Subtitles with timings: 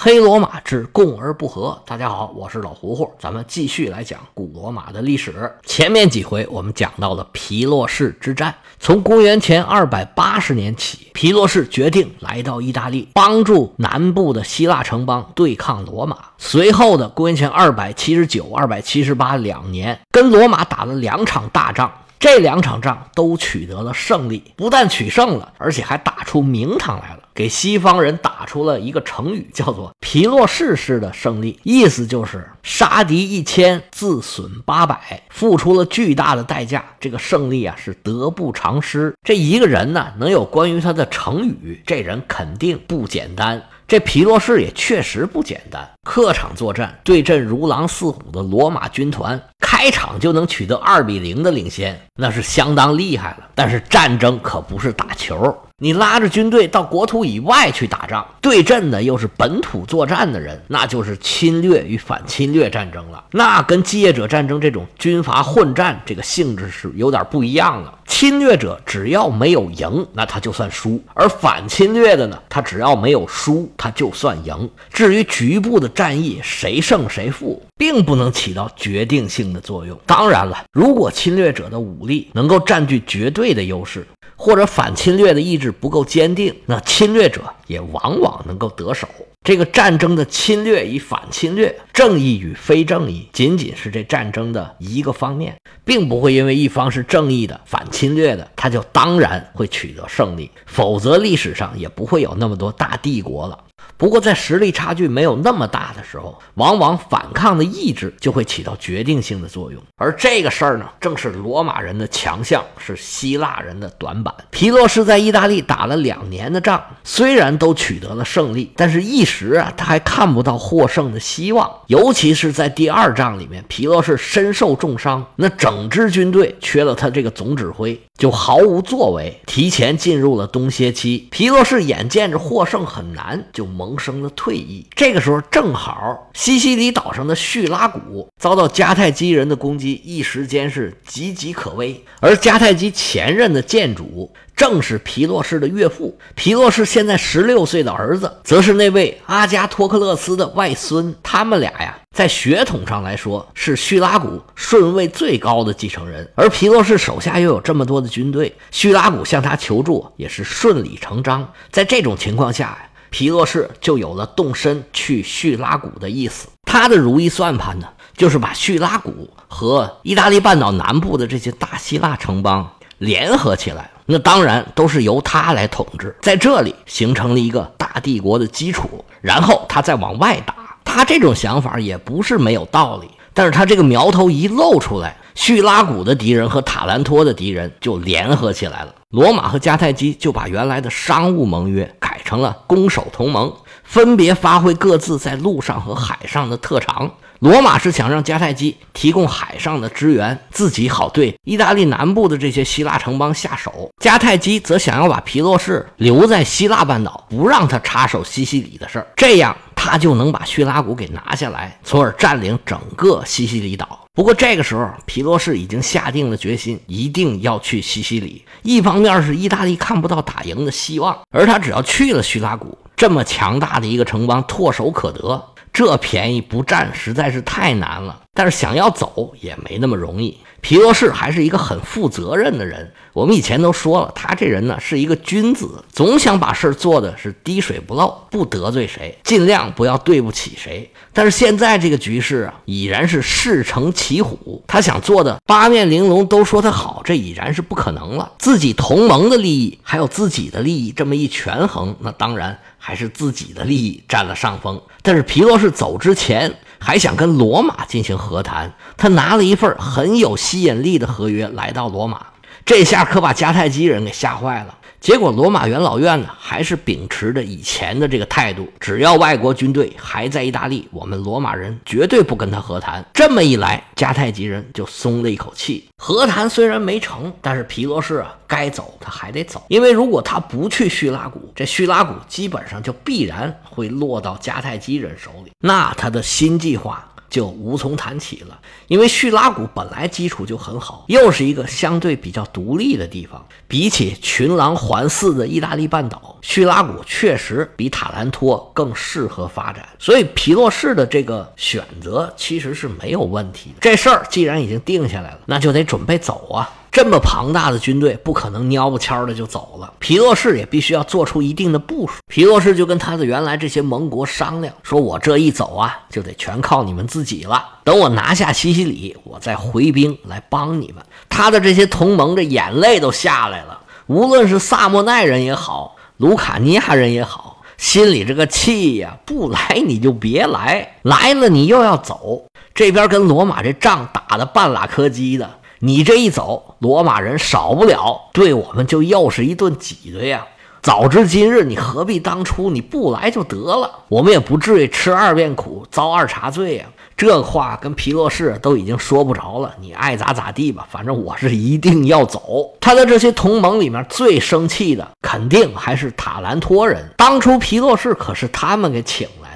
[0.00, 1.76] 黑罗马之共而不和。
[1.84, 5.52] 大家好，我是老胡胡，咱们继续来讲古罗马的历史。
[5.64, 16.16] 前面几回我们讲到了皮洛士之战，从公元前二百八十年起，皮洛士决定来到意大利，帮助南部的希腊城邦对抗罗马。
[16.38, 21.90] 随后的公元前二百七十九、二百七十八两年，跟罗马打了两场大仗。
[22.20, 36.84] 这两场仗都取得了胜利，不但取胜了，而且还打出名堂来了，给西方人打出了一个成语，叫做“皮洛士式的胜利”，意思就是杀敌一千，自损八百，付出了巨大的代价。
[36.98, 39.14] 这个胜利啊，是得不偿失。
[39.22, 43.62] 这一个人呢，能有关于他的成语，这人肯定不简单。
[43.86, 53.48] 这皮洛士也确实不简单，客场作战对阵如狼似虎的罗马军团，开场就能取得二比零的领先，那是相当厉害了。
[53.54, 55.56] 但是战争可不是打球。
[55.80, 63.22] 你拉着军队到国土以外去打仗，对阵的又是本土作战的人，那就是侵略与反侵略战争了。
[63.30, 67.96] 那跟继业者战争这种军阀混战这个性质是有点不一样了。
[68.08, 74.68] 侵略者只要没有赢，那他就算输；而反侵略的呢，他只要没有输，他就算赢。
[74.92, 79.96] 至于局部的战役谁胜谁负，并不能起到决定性的作用。
[80.04, 84.04] 当然了，如果侵略者的武力能够占据绝对的优势。
[84.38, 89.08] 或者反侵略的意志不够坚定，那侵略者也往往能够得手。
[89.44, 100.50] 这个战争的侵略与反侵略、正义与非正义，仅仅是这战争的一个方面，并不会因为一方是正义的、反侵略的，他就当然会取得胜利。
[100.66, 103.58] 否则，历史上也不会有那么多大帝国了。
[103.98, 109.82] 不过，在实力差距没有那么大的时候，往往反抗的意志就会起到决定性的作用。
[109.96, 114.32] 而这个事儿呢，正是罗马人的强项，是希腊人的短板。
[114.50, 121.68] 皮洛士在意大利打了两年的仗，虽然都取得了胜利，但是一时啊，他还看不到获胜的希望。
[121.88, 131.28] 尤其是在第二仗里面，皮洛士身受重伤，那整支军队缺了他这个总指挥，就毫无作为，提前进入了冬歇期。
[131.30, 133.96] 皮洛士眼见着获胜很难，就萌。
[133.98, 134.86] 生了退意。
[134.94, 142.04] 这个时候，正好西西里岛上的叙拉古遭到迦太基人的攻击，一时间是岌岌可危。
[142.20, 151.14] 而迦太基前任的建主正是皮洛士的岳父，皮洛士现在十六岁的儿子，则是那位阿加托克勒斯的外孙。
[151.22, 156.28] 他们俩呀，在血统上来说是叙拉古顺位最高的继承人。
[156.34, 161.48] 而皮洛士手下又有这么多的军队，叙拉古向他求助也是顺理成章。
[161.70, 162.78] 在这种情况下呀。
[163.10, 166.46] 皮洛士就有了动身去叙拉古的意思。
[166.64, 173.90] 他的如意算盘呢，就是把叙拉古和意大利半岛南部的这些大希腊城邦联合起来。
[174.10, 179.04] 那当然都是由他来统治，在这里形成了一个大帝国的基础。
[179.20, 180.54] 然后他再往外打。
[180.82, 188.94] 他这种想法也不是没有道理，但是他这个苗头一露出来，叙拉古的敌人和塔兰托的敌人就联合起来了。
[189.10, 193.52] 罗马和迦太基就把原来的商务盟约改成了攻守同盟，
[193.84, 197.10] 分别发挥各自在陆上和海上的特长。
[197.40, 203.70] 罗马是想让迦太基提供海上的支援，自己好对意大利南部的这些希腊城邦下手；
[204.02, 214.00] 迦太基则想要把皮洛士留在希腊半岛，不让他插手西西里的事儿，这样他就能把叙拉古给拿下来，从而占领整个西西里岛。
[214.14, 218.44] 不过这个时候，皮洛士已经下定了决心，一定要去西西里。
[218.62, 225.40] 一方面是意大利看不到打赢的希望，而他只要去了叙拉古，这么强大的一个城邦唾手可得，
[225.78, 228.22] 这便宜不占实在是太难了。
[228.34, 230.36] 但是想要走也没那么容易。
[230.60, 232.92] 皮洛士还是一个很负责任的人。
[233.12, 240.88] 我们以前都说了，他这人呢是一个君子，总想把事儿做的是滴水不漏，不得罪谁，尽量不要对不起谁。
[241.12, 248.32] 但是现在这个局势啊，已然是势成骑虎，他想做的八面玲珑都说他好，这已然是不可能了。
[248.38, 254.80] 自己同盟的利益还有自己的利益这么一权衡，那当然还是自己的利益占了上风。
[255.02, 256.54] 但是皮洛士走之前。
[256.78, 262.26] 还想跟罗马进行和谈，他拿了一份很有吸引力的合约来到罗马，
[262.68, 264.76] 这下可把迦太基人给吓坏了。
[265.00, 273.02] 结果罗马元老院呢，还是秉持着以前的这个态度，只要外国军队还在意大利，我们罗马人绝对不跟他和谈。
[273.14, 275.88] 这么一来，迦太基人就松了一口气。
[275.96, 287.02] 和谈虽然没成，但是皮罗士啊，该走他还得走，因为如果他不去叙拉古，这叙拉古基本上就必然会落到迦太基人手里，那他的新计划。
[287.28, 288.58] 就无从谈起了。
[288.86, 299.88] 因为叙拉古本来基础就很好，又是一个相对比较独立的地方，比起群狼环伺的意大利半岛，叙拉古确实比塔兰托更适合发展。
[299.98, 303.76] 所以皮洛士的这个选择其实是没有问题的。
[303.80, 306.70] 这事儿既然已经定下来了，那就得准备走啊。
[306.90, 309.92] 这么庞大的军队，不可能蔫不悄的就走了。
[309.98, 312.14] 皮洛士也必须要做出一定的部署。
[312.26, 317.64] 皮洛士就跟他的原来这些盟国商量，说我这一走啊，就得全靠你们自己了。
[317.84, 321.04] 等我拿下西西里，我再回兵来帮你们。
[321.28, 332.44] 他的这些同盟的眼泪都下来了，无论是萨莫奈人也好，卢卡尼亚人也好，心里这个气呀，不来你就别来，来了你又要走。
[332.74, 335.57] 这边跟罗马这仗打的半拉磕叽的。
[335.80, 340.44] 你这一走，罗马人少不了对我们就又是一顿挤兑呀！
[340.82, 346.86] 早知今日，你何必当初你不来就得了，我们也不至于吃二遍苦，遭二茬罪呀！
[347.16, 352.70] 这话跟皮洛士都已经说不着了，你爱咋咋地吧，反正我是一定要走。
[352.80, 357.08] 他的这些同盟里面最生气的，肯定还是塔兰托人。
[357.16, 359.47] 当初皮洛士可是他们给请来。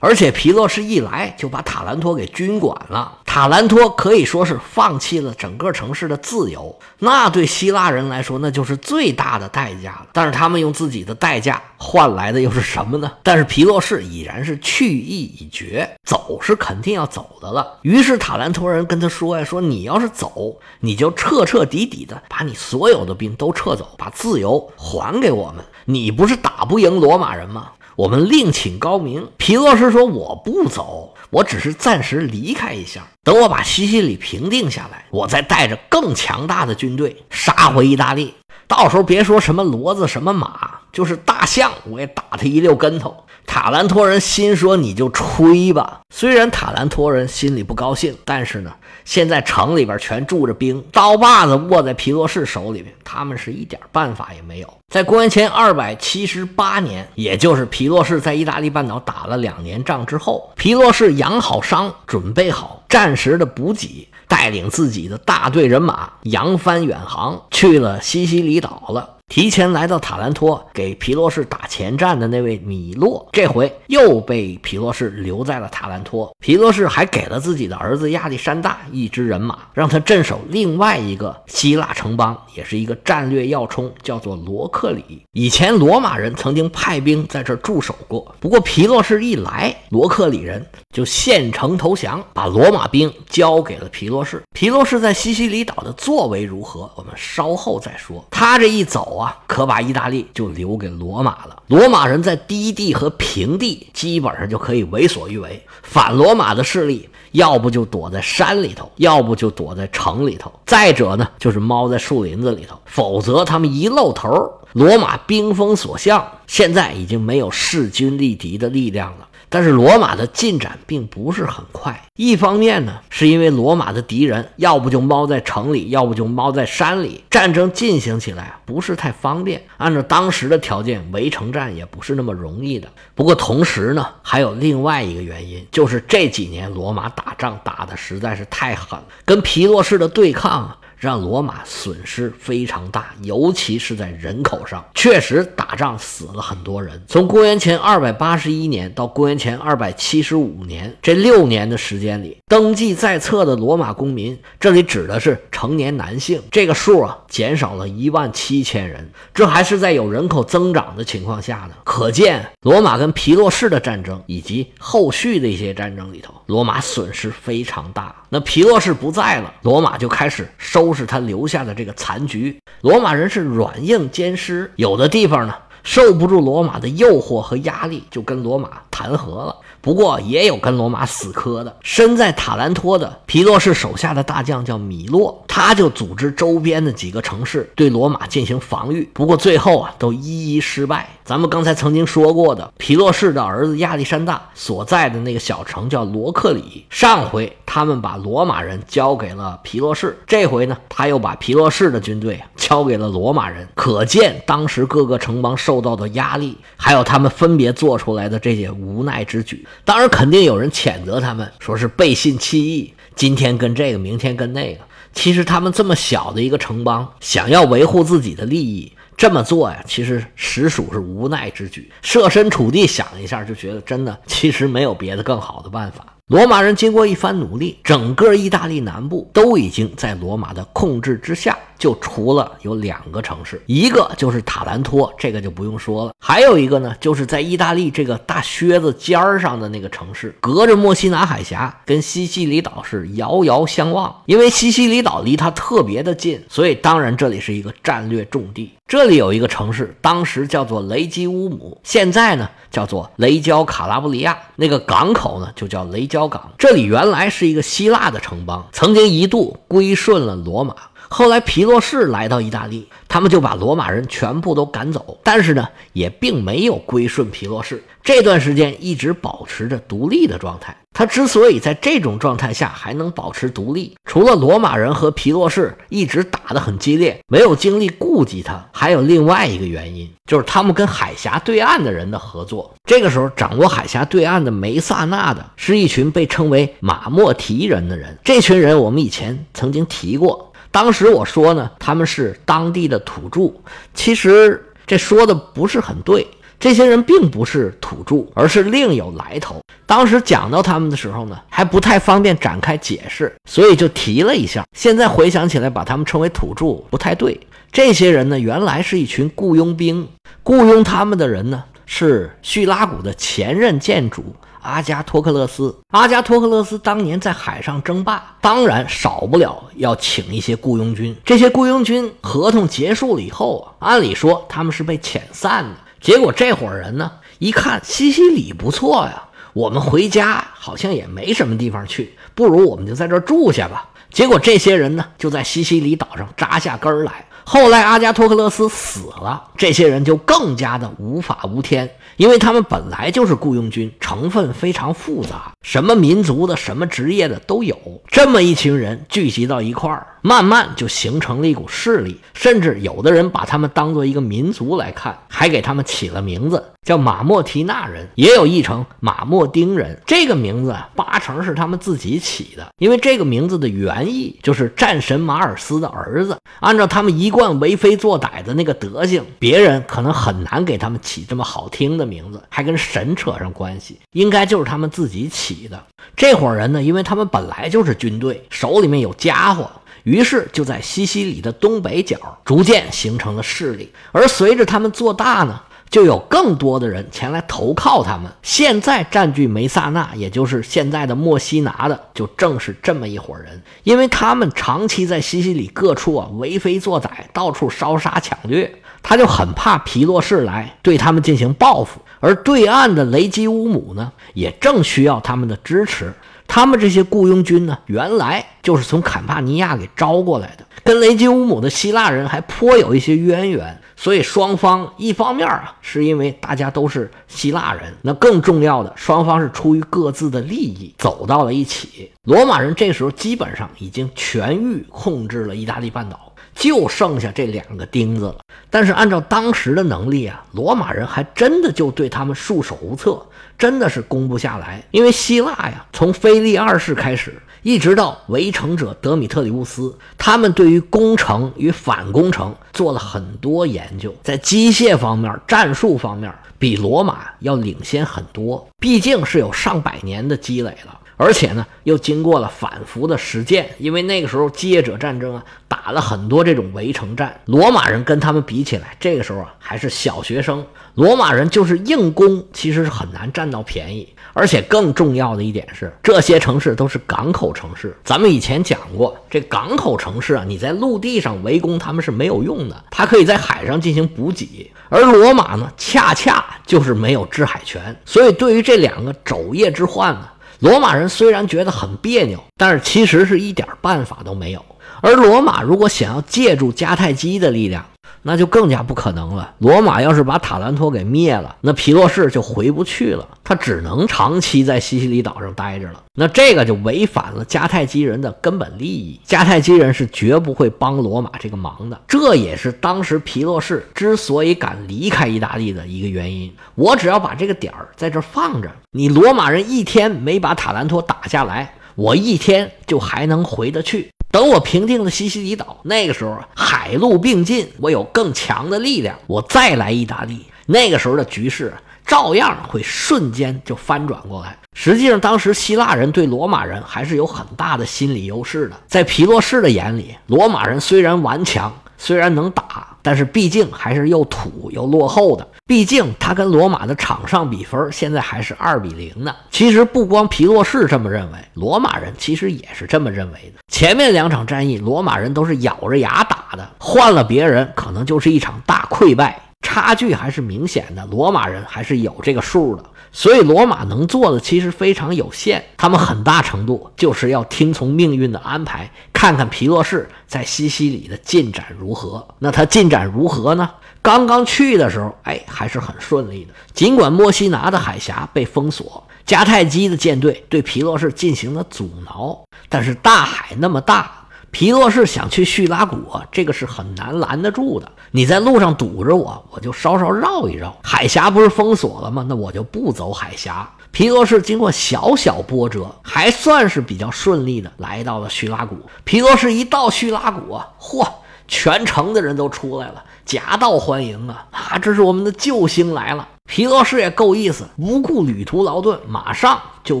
[0.00, 10.06] 而且皮洛士一来就把塔兰托给军管了，塔兰托可以说是放弃了整个城市的自由，那对希腊人来说那就是最大的代价了。
[10.12, 13.10] 但是他们用自己的代价换来的又是什么呢？
[13.22, 17.78] 但是皮洛士已然是去意已决，走是肯定要走的了。
[17.82, 25.64] 于是塔兰托人跟他说呀：“说你要是走，你就彻彻底底的把你所有的兵都撤走，把自由还给我们。
[25.86, 29.28] 你不是打不赢罗马人吗？”我们另请高明。
[29.38, 33.04] 皮洛士说：“我不走，我只是暂时离开一下。
[33.24, 38.32] 等我把西西里平定下来，我再带着更强大的军队杀回意大利。
[38.68, 43.16] 到时候别说什么骡子、什么马，就是大象，我也打他一溜跟头。”
[43.48, 48.70] 塔兰托人心说：“你就吹吧。”虽然塔兰托人心里不高兴，但是呢，
[49.06, 54.68] 现在城里边全住着兵，刀把子握在皮洛士手里边，他们是一点办法也没有。
[54.92, 69.17] 在公元前二百七十八年，也就是皮洛士在意大利半岛打了两年仗之后，皮洛士养好伤，准备好战时的补给，带领自己的大队人马扬帆远航，去了西西里岛了。
[69.28, 76.34] 提前来到塔兰托给皮洛士打前站的那位米洛，这回又被皮洛士留在了塔兰托。
[76.40, 85.22] 皮洛士还给了自己的儿子亚历山大一支人马，让他镇守另外一个希腊城邦，也是一个战略要冲，叫做罗克里。
[85.32, 94.42] 以前罗马人曾经派兵在这驻守过，不过皮洛士一来，罗克里人就献城投降，把罗马兵交给了皮洛士。
[94.54, 98.24] 皮洛士在西西里岛的作为如何，我们稍后再说。
[98.30, 99.17] 他这一走。
[99.18, 101.62] 啊，可把意大利就留给罗马了。
[101.66, 105.62] 罗马人在低地和平地基本上就可以为所欲为。
[105.82, 112.78] 反罗马的势力，要不就躲在山里头，要不就躲在城里头，再者呢，就是猫在树林子里头。
[112.86, 119.27] 否则他们一露头，罗马兵锋所向，现在已经没有势均力敌的力量了。
[119.48, 122.04] 但是罗马的进展并不是很快。
[122.16, 129.62] 一方面呢，是因为罗马的敌人要不就猫在城里，要不就猫在山里，战争进行起来不是太方便。
[129.76, 132.88] 按照当时的条件，围城战也不是那么容易的。
[133.14, 140.78] 不过同时呢，还有另外一个原因，就是这几年罗马打仗打的实在是太狠，跟皮洛士的对抗啊。
[140.98, 147.00] 让罗马损失非常大，尤其是在人口上，确实打仗死了很多人。
[147.06, 159.08] 从公元前二百八十一年到公元前二百七十五年这六年的时间里，登记在册的罗马公民，这里指的是成年男性，这个数啊减少了一万七千人。
[159.32, 161.74] 这还是在有人口增长的情况下呢。
[161.84, 168.14] 可见，罗马跟皮洛士的战争以及后续的一些战争里头，罗马损失非常大。
[168.30, 172.60] 那皮洛士不在了，罗马就开始收拾他留下的这个残局。
[172.82, 179.56] 罗马人是软硬兼施，有的地方呢受不住罗马的诱惑和压力，就跟罗马谈和了。
[179.80, 181.74] 不过也有跟罗马死磕的。
[181.82, 189.08] 身在塔兰托的皮洛士手下的大将叫米洛，他就组织周边的几个城市对罗马进行防御。
[189.12, 191.08] 不过最后啊，都一一失败。
[191.24, 196.86] 咱们刚才曾经说过的，皮洛士的儿子亚历山大所在的那个小城叫罗克里。
[196.88, 203.68] 上回他们把罗马人交给了皮洛士，这回呢，他又把皮洛士的军队交给了罗马人。
[203.74, 209.66] 可见当时各个城邦受到的压力，还有他们分别做出来的这些无奈之举。
[209.84, 214.80] 当然，肯定有人谴责他们，说是背信弃义，今天跟这个，明天跟那个。
[215.12, 218.92] 其实他们这么小的一个城邦，想要维护自己的利益。
[219.16, 221.90] 这么做呀，其实实属是无奈之举。
[222.02, 226.17] 设身处地想一下，就觉得真的，其实没有别的更好的办法。
[226.28, 244.14] 罗马人经过一番努力，整个意大利南部都已经在罗马的控制之下，就除了有两个城市，一个就是塔兰托，这个就不用说了，还有一个呢，就是在意大利这个大靴子尖儿上的那个城市，隔着墨西拿海峡，跟西西里岛是遥遥相望。
[244.26, 248.74] 因为西西里岛离它特别的近，所以当然这里是一个战略重地。
[248.86, 254.38] 这里有一个城市，当时叫做雷基乌姆，现在呢叫做雷焦卡拉布里亚。
[254.56, 256.52] 那个港口呢就叫雷焦港。
[256.58, 260.74] 这里原来是一个希腊的城邦，曾经一度归顺了罗马。
[261.10, 267.82] 后来皮洛士来到意大利，他们就把罗马人全部都赶走，但是呢也并没有归顺皮洛士。
[268.02, 270.76] 这段时间一直保持着独立的状态。
[270.94, 282.74] 他之所以在这种状态下还能保持独立，除了罗马人和皮洛士一直打得很激烈，没有精力顾及他，还有另外一个原因，就是他们跟海峡对岸的人的合作。
[282.84, 288.18] 这个时候，掌握海峡对岸的梅萨纳的是一群被称为马莫提人的人。
[288.24, 293.52] 这群人我们以前曾经提过，当时我说呢，他们是当地的土著，
[293.94, 296.26] 其实这说的不是很对。
[296.60, 299.60] 这些人并不是土著，而是另有来头。
[299.86, 304.64] 当时讲到他们的时候呢，还不太方便展开解释，所以就提了一下。
[304.72, 307.38] 现在回想起来，把他们称为土著不太对。
[307.70, 310.08] 这些人呢，原来是一群雇佣兵，
[310.42, 314.24] 雇佣他们的人呢是叙拉古的前任建主
[314.60, 315.74] 阿加托克勒斯。
[315.92, 321.14] 阿加托克勒斯当年在海上争霸，当然少不了要请一些雇佣军。
[321.24, 325.70] 这些雇佣军合同结束了以后啊，按理说他们是被遣散的。
[326.00, 333.90] 结果这伙人呢，一看西西里不错呀，我们回家好像也没什么地方去，不如我们就在这住下吧。
[334.10, 337.26] 结果这些人呢，就在西西里岛上扎下根来。
[337.50, 341.88] 后来阿加托克勒斯死了，这些人就更加的无法无天，
[342.18, 347.74] 因为他们本来就是雇佣军，成分非常复杂，什么民族的、什么职业的都有。
[348.08, 356.62] 这么一群人聚集到一块儿，慢慢就形成了一股势力，甚至有的人把他们当做一个民族来看，还给他们起了名字。
[356.86, 360.00] 叫马莫提纳人，也有译成马莫丁人。
[360.06, 366.38] 这个名字，八成是他们自己起的，因为这个名字的原意就是战神马尔斯的儿子。
[366.60, 375.80] 按照他们一贯惯为非作歹的那个德行，别人可能很难给他们起这么好听的名字，还跟神扯上关系，应该就是他们自己起的。
[376.16, 379.70] 这伙人呢，因为他们本来就是军队，手里面有家伙，
[380.02, 383.92] 于是就在西西里的东北角逐渐形成了势力。
[384.10, 388.30] 而随着他们做大呢，就有更多的人前来投靠他们。
[388.42, 393.62] 现在占据梅萨纳，也就是现在的墨西拿的，就正是这么一伙人。
[393.82, 398.70] 因为他们长期在西西里各处啊为非作歹，到处烧杀抢掠，
[399.02, 402.00] 他就很怕皮洛士来对他们进行报复。
[402.20, 406.12] 而对岸的雷吉乌姆呢，也正需要他们的支持。
[406.48, 413.78] 他们这些雇佣军呢，原来就是从坎帕尼亚给招过来的，跟雷吉乌姆的希腊人还颇有一些渊源。
[414.00, 422.08] 所以双方一方面啊，是因为大家都是希腊人，那更重要的，双方是出于各自的利益走到了一起。
[422.22, 428.36] 罗马人这时候基本上已经全域控制了意大利半岛，就剩下这两个钉子了。
[428.70, 433.20] 但是按照当时的能力啊，罗马人还真的就对他们束手无策，
[433.58, 434.80] 真的是攻不下来。
[434.92, 437.34] 因为希腊呀，从腓力二世开始。
[437.62, 448.66] 一直到围城者德米特里乌斯，他们对于攻城与反攻城做了很多研究，在机械方面、战术方面比罗马要领先很多。
[448.78, 453.68] 毕竟是有上百年的积累了，而且呢又经过了反复的实践。
[453.78, 460.64] 因为那个时候基业者战争啊，打了很多这种围城战，罗马人跟他们比起来，这个时候啊还是小学生。
[460.94, 464.08] 罗马人就是硬攻，其实是很难占到便宜。
[464.34, 467.96] 而且更重要的一点是，这些城市都是港口城市。
[468.04, 474.70] 咱们以前讲过，这港口城市啊，你在陆地上围攻他们是没有用的，它可以在海上进行补给。
[474.90, 480.28] 而罗马呢，恰恰就是没有制海权，所以对于这两个肘腋之患呢，
[480.60, 484.64] 罗马人虽然觉得很别扭，但是其实是一点办法都没有。
[485.00, 487.84] 而罗马如果想要借助迦太基的力量，
[488.22, 489.54] 那就更加不可能了。
[489.58, 496.02] 罗马要是把塔兰托给灭了，那皮洛士就回不去了，他只能长期在西西里岛上待着了。
[496.14, 502.00] 那这个就违反了迦太基人的根本利益，迦太基人是绝不会帮罗马这个忙的。
[502.08, 506.52] 这也是当时皮洛士之所以敢离开意大利的一个原因。
[506.74, 514.08] 我只要把这个点儿在这放着，你罗马人一天没把塔兰托打下来，我一天就还能回得去。
[514.30, 521.74] 等我平定了西西里岛，那个时候海陆并进，我有更强的力量，我再来意大利，那个时候的局势
[522.06, 524.56] 照样会瞬间就翻转过来。
[524.74, 528.76] 实际上，当时希腊人对罗马人还是有很大的心理优势的。
[528.86, 535.48] 在皮洛士的眼里，罗马人虽然顽强，虽然能打，但是毕竟还是又土又落后的。
[535.66, 539.34] 毕竟他跟罗马的场上比分现在还是二比零呢。
[539.50, 543.62] 其实不光皮洛士这么认为，罗马人其实也是这么认为的。
[543.68, 551.04] 前面两场战役，罗马人都是咬着牙打的，换了别人，可能就是一场大溃败，差距还是明显的。
[551.06, 552.84] 罗马人还是有这个数的。
[553.10, 562.28] 所以，罗马能做的其实非常有限，他们很大程度就是要听从命运的安排，看看皮洛士在西西里的进展如何。
[562.38, 563.70] 那他进展如何呢？
[564.02, 566.52] 刚刚去的时候，哎，还是很顺利的。
[566.74, 574.17] 尽管墨西拿的海峡被封锁，迦太基的舰队对皮洛士进行了阻挠，但是大海那么大。
[574.50, 575.96] 皮洛士想去叙拉古，
[576.32, 577.90] 这个是很难拦得住的。
[578.10, 580.74] 你在路上堵着我，我就稍稍绕一绕。
[580.82, 582.24] 海峡不是封锁了吗？
[582.28, 583.68] 那我就不走海峡。
[583.90, 588.76] 皮洛士经过小小波折，还算是比较顺利的来到了叙拉古。
[589.04, 591.06] 皮洛士一到叙拉古，嚯，
[591.46, 594.46] 全城的人都出来了，夹道欢迎啊！
[594.50, 596.26] 啊，这是我们的救星来了。
[596.46, 600.00] 皮洛士也够意思，不顾旅途劳顿，马上就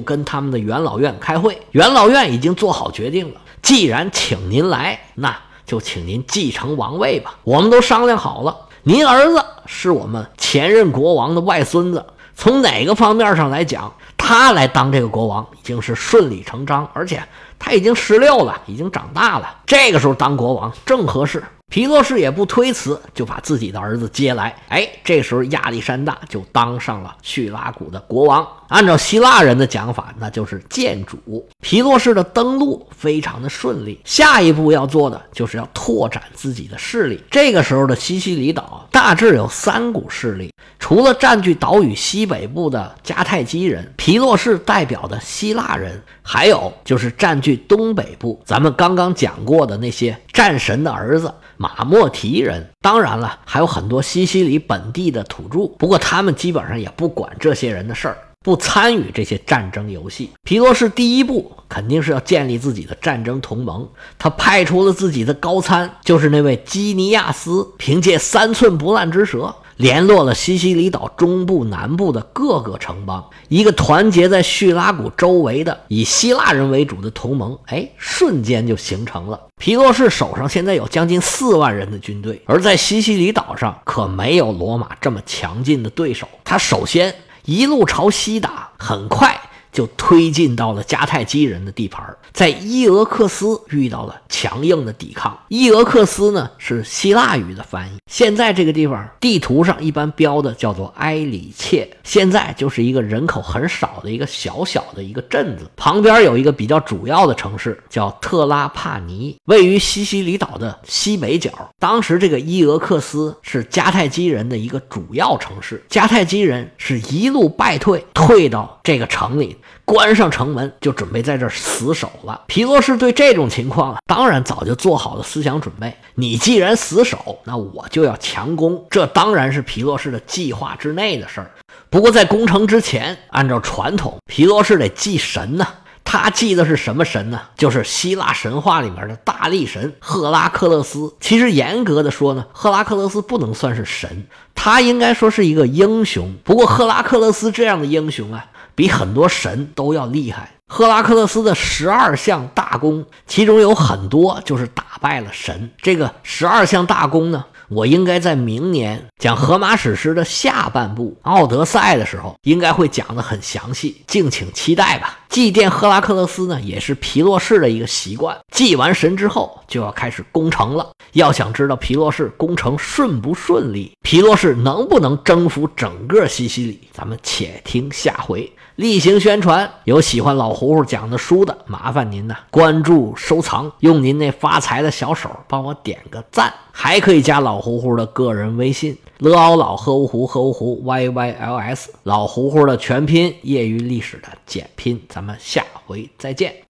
[0.00, 1.60] 跟他们的元老院开会。
[1.72, 3.40] 元老院已经做好决定了。
[3.62, 5.36] 既然请您来，那
[5.66, 7.34] 就请您继承王位吧。
[7.44, 17.22] 我们都商量好了，您儿子是我们前任国王的外孙子，从哪个方面上来讲，他来当这个国王已经是顺理成章，而且
[17.58, 21.42] 他已经十六了，已经长大了，这个时候当国王正合适。
[21.70, 24.56] 皮洛士也不推辞，就把自己的儿子接来。
[24.68, 28.46] 哎，这时候亚历山大就当上了叙拉古的国王。
[28.68, 31.18] 按照希腊人的讲法，那就是建主。
[31.60, 37.22] 皮洛士的登陆非常的顺利，下一步要做的就是要拓展自己的势力。
[37.30, 51.32] 这个时候的西西里岛大致有三股势力，除了占据岛屿西北部的迦太基人，皮洛士代表的希腊人，还有就是占据东北部，咱们刚刚讲过的那些战神的儿子。
[51.60, 60.30] 马莫提人，当然了，还有很多西西里本地的土著，不过他们基本上也不管这些人的事儿，不参与这些战争游戏。
[60.44, 63.88] 皮洛士第一步肯定是要建立自己的战争同盟，
[64.18, 69.54] 他派出了自己的高参，就是那位基尼亚斯，凭借三寸不烂之舌。
[69.76, 79.40] 联络了西西里岛中部、南部的各个城邦，一个团结在叙拉古周围的以希腊人为主的同盟，哎，瞬间就形成了。
[79.56, 86.26] 皮洛士手上现在有将近四万人的军队，而在西西里岛上可没有罗马这么强劲的对手。
[86.42, 87.14] 他首先
[87.48, 89.37] 一路朝西打，很快。
[89.78, 95.38] 就推进到了迦太基人的地盘，在伊俄克斯遇到了强硬的抵抗。
[95.46, 111.52] 伊俄克斯呢是希腊语的翻译，现在这个地方地图上一般标的叫做埃里切，现在就是一个人口很少的一个小小的一个镇子，旁边有一个比较主要的城市叫特拉帕尼，位于西西里岛的西北角。
[111.78, 119.56] 当时这个伊俄克斯是迦太基人的一个主要城市，迦太基人是一路败退，退到这个城里。
[119.88, 122.42] 关上城门，就准备在这儿死守了。
[122.46, 125.96] 皮洛士对这种情况啊，当然早就做好了思想准备。
[126.14, 131.50] 你既然死守，那我就要强攻，这当然是皮洛士的计划之内的事儿。
[131.88, 135.66] 不过在攻城之前，按照传统，皮洛士得祭神呢。
[136.04, 137.40] 他祭的是什么神呢？
[137.56, 141.14] 就是希腊神话里面的大力神赫拉克勒斯。
[141.20, 146.34] 其实严格的说呢，赫拉克勒斯不能算是神，他应该说是一个英雄。
[146.44, 148.44] 不过赫拉克勒斯这样的英雄啊。
[148.78, 150.52] 比很多神都要厉害。
[150.68, 155.72] 赫拉克勒斯的十二项大功，其中有很多就是打败了神。
[155.82, 165.17] 这个十二项大功呢，我应该在明年讲荷马史诗的下半部《奥德赛》的时候，应该会讲的很详细，敬请期待吧。
[165.28, 168.36] 祭奠赫拉克勒斯呢，也是皮洛士的一个习惯。
[168.50, 170.90] 祭完神之后，就要开始攻城了。
[171.12, 178.50] 要想知道皮洛士攻城顺不顺利，皮洛士能不能征服整个西西里，咱们且听下回。
[178.76, 195.00] 例行宣传，有喜欢老胡胡讲的书的，麻烦您呢关注收藏，用您那发财的小手帮我点个赞，还可以加老胡胡的个人微信 l o 老 hu 湖 hu 湖 y y l s，老胡胡的全拼，业余历史的简拼。
[195.08, 196.62] 咱们下回再见。